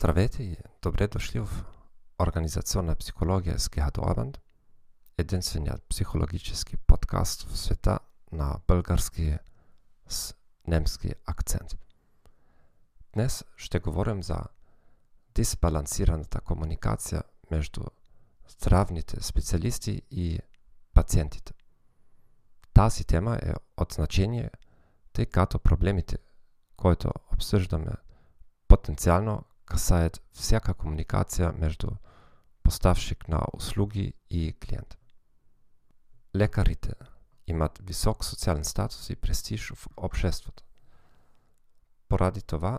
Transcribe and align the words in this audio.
Здравейте 0.00 0.42
и 0.42 0.56
добре 0.82 1.08
дошли 1.08 1.40
в 1.40 1.64
Организационна 2.18 2.94
психологија 2.96 3.58
с 3.58 3.68
Гехат 3.68 3.98
Орбанд, 3.98 4.38
единствениот 5.18 5.82
психологически 5.88 6.76
подкаст 6.76 7.42
в 7.42 7.58
света 7.58 7.98
на 8.32 8.60
български 8.68 9.36
с 10.08 10.34
немски 10.66 11.12
акцент. 11.26 11.76
Днес 13.12 13.44
ще 13.56 13.78
говорим 13.78 14.22
за 14.22 14.38
дисбалансираната 15.34 16.40
комуникација 16.40 17.20
меѓу 17.52 17.92
здравните 18.48 19.20
специјалисти 19.20 20.00
и 20.10 20.40
пациентите. 20.94 21.52
Тази 22.72 23.04
тема 23.04 23.36
е 23.42 23.52
од 23.76 23.92
значение, 23.92 24.50
тъй 25.12 25.26
като 25.26 25.58
проблемите 25.58 26.16
които 26.76 27.12
обсъждаме 27.32 27.92
потенцијално 28.68 29.44
касаат 29.70 30.18
всяка 30.34 30.74
комуникација 30.74 31.52
меѓу 31.54 31.96
поставшик 32.62 33.28
на 33.28 33.40
услуги 33.54 34.12
и 34.30 34.52
клиент. 34.52 34.96
Лекарите 36.34 36.94
имат 37.46 37.78
висок 37.82 38.24
социјален 38.26 38.64
статус 38.64 39.10
и 39.10 39.16
престиж 39.16 39.70
во 39.72 40.06
општеството. 40.06 40.62
Поради 42.08 42.42
това, 42.42 42.78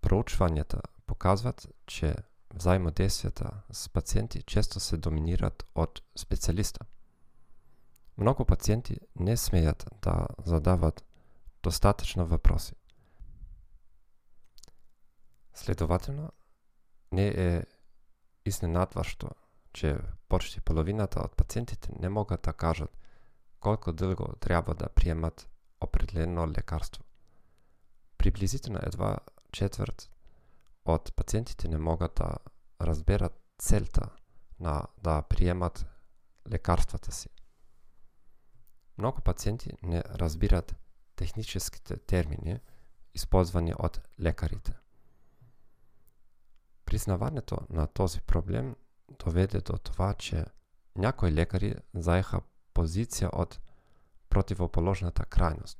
проучвањата 0.00 0.80
показват, 1.06 1.66
че 1.86 2.14
взаимодействијата 2.54 3.62
с 3.70 3.88
пациенти 3.88 4.42
често 4.42 4.80
се 4.80 4.96
доминират 4.96 5.64
од 5.74 6.02
специјалиста. 6.18 6.86
Многу 8.16 8.44
пациенти 8.44 8.98
не 9.14 9.36
смејат 9.36 9.86
да 10.02 10.26
задават 10.46 11.04
достаточно 11.62 12.26
въпроси. 12.26 12.74
Следователно, 15.70 16.32
не 17.12 17.28
е 17.28 17.64
изненадващо, 18.44 19.30
че 19.72 19.98
почти 20.28 20.60
половината 20.60 21.20
од 21.20 21.36
пациентите 21.36 21.92
не 22.00 22.08
могат 22.08 22.42
да 22.42 22.52
кажат 22.52 22.90
колку 23.60 23.92
долго 23.92 24.36
треба 24.40 24.74
да 24.74 24.88
приемат 24.88 25.48
определено 25.80 26.48
лекарство. 26.48 27.04
Приблизително 28.18 28.80
едва 28.82 29.18
четврт 29.52 30.10
од 30.84 31.12
пациентите 31.16 31.68
не 31.68 31.78
могат 31.78 32.14
да 32.14 32.34
разберат 32.80 33.40
целта 33.58 34.10
на 34.60 34.86
да 34.98 35.22
приемат 35.22 35.86
лекарствата 36.50 37.12
си. 37.12 37.28
Многу 38.98 39.20
пациенти 39.20 39.72
не 39.82 40.02
разбират 40.02 40.74
техническите 41.16 41.96
термини 41.96 42.60
използвани 43.14 43.74
од 43.78 44.00
лекарите. 44.18 44.79
Признавањето 46.90 47.56
на 47.70 47.86
този 47.86 48.20
проблем 48.20 48.74
доведе 49.24 49.60
до 49.60 49.78
това, 49.78 50.14
че 50.14 50.44
някои 50.96 51.30
лекари 51.32 51.74
заеха 51.94 52.40
позиција 52.74 53.28
од 53.32 53.60
противоположната 54.28 55.22
крајност. 55.22 55.78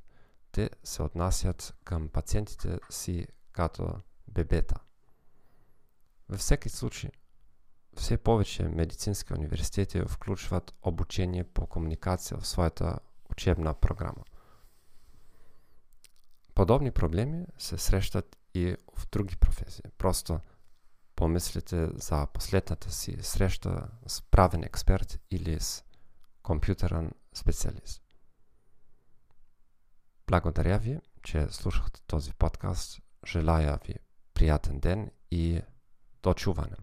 Те 0.51 0.69
се 0.83 1.03
однасят 1.03 1.73
кам 1.83 2.07
пациентите 2.09 2.79
си 2.89 3.27
като 3.51 4.01
бебета. 4.27 4.79
Во 6.29 6.39
всеки 6.39 6.69
случај, 6.71 7.11
все 7.99 8.15
повеќе 8.17 8.69
медицински 8.71 9.33
универзитети 9.33 10.05
вклучуваат 10.07 10.71
обучение 10.81 11.43
по 11.43 11.67
комуникација 11.67 12.39
во 12.39 12.47
својата 12.47 12.99
учебна 13.29 13.73
програма. 13.73 14.23
Подобни 16.55 16.91
проблеми 16.91 17.45
се 17.57 17.77
срештат 17.77 18.37
и 18.53 18.75
в 18.95 19.07
други 19.11 19.35
професии. 19.35 19.91
Просто 19.97 20.39
помислите 21.21 21.87
за 21.95 22.27
последната 22.33 22.91
си 22.91 23.17
среща 23.21 23.87
с 24.07 24.21
правен 24.21 24.63
експерт 24.63 25.19
или 25.31 25.59
с 25.59 25.83
компјутерен 26.43 27.11
специјалист. 27.35 28.01
Благодаря 30.27 30.79
ви, 30.79 30.99
че 31.23 31.47
слушахте 31.51 32.01
този 32.07 32.33
подкаст. 32.33 33.01
Желая 33.27 33.77
ви 33.85 33.95
пријатен 34.33 34.79
ден 34.79 35.11
и 35.31 35.61
до 36.23 36.33
чуване. 36.33 36.77